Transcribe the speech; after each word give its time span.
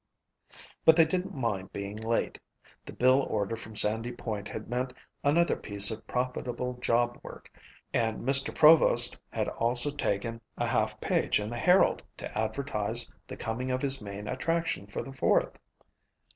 But 0.83 0.95
they 0.95 1.05
didn't 1.05 1.35
mind 1.35 1.71
being 1.73 1.95
late. 1.95 2.39
The 2.87 2.91
bill 2.91 3.21
order 3.29 3.55
from 3.55 3.75
Sandy 3.75 4.11
Point 4.11 4.47
had 4.47 4.67
meant 4.67 4.93
another 5.23 5.55
piece 5.55 5.91
of 5.91 6.07
profitable 6.07 6.73
job 6.81 7.19
work 7.21 7.53
and 7.93 8.27
Mr. 8.27 8.51
Provost 8.55 9.19
had 9.29 9.47
also 9.47 9.91
taken 9.91 10.41
a 10.57 10.65
half 10.65 10.99
page 11.01 11.39
in 11.39 11.51
the 11.51 11.57
Herald 11.59 12.01
to 12.17 12.35
advertise 12.35 13.13
the 13.27 13.37
coming 13.37 13.69
of 13.69 13.83
his 13.83 14.01
main 14.01 14.27
attraction 14.27 14.87
for 14.87 15.03
the 15.03 15.13
Fourth. 15.13 15.55